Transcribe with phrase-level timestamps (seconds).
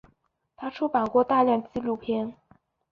[0.55, 2.33] 他出版过大量纪录片。